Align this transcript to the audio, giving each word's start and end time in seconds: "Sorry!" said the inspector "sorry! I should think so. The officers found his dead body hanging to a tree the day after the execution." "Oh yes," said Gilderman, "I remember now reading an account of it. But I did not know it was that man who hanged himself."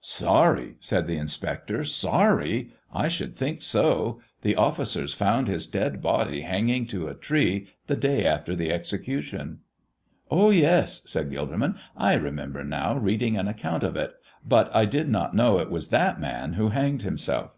"Sorry!" 0.00 0.76
said 0.80 1.06
the 1.06 1.18
inspector 1.18 1.84
"sorry! 1.84 2.70
I 2.94 3.08
should 3.08 3.36
think 3.36 3.60
so. 3.60 4.22
The 4.40 4.56
officers 4.56 5.12
found 5.12 5.48
his 5.48 5.66
dead 5.66 6.00
body 6.00 6.40
hanging 6.40 6.86
to 6.86 7.08
a 7.08 7.14
tree 7.14 7.68
the 7.88 7.94
day 7.94 8.24
after 8.24 8.56
the 8.56 8.72
execution." 8.72 9.58
"Oh 10.30 10.48
yes," 10.48 11.02
said 11.04 11.28
Gilderman, 11.30 11.76
"I 11.94 12.14
remember 12.14 12.64
now 12.64 12.96
reading 12.96 13.36
an 13.36 13.48
account 13.48 13.82
of 13.82 13.94
it. 13.96 14.14
But 14.48 14.74
I 14.74 14.86
did 14.86 15.10
not 15.10 15.34
know 15.34 15.58
it 15.58 15.70
was 15.70 15.88
that 15.88 16.18
man 16.18 16.54
who 16.54 16.68
hanged 16.70 17.02
himself." 17.02 17.50